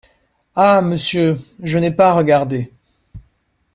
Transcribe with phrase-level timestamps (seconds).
[0.55, 0.81] Ah!
[0.81, 1.39] monsieur…
[1.61, 2.71] je n’ai pas regardé…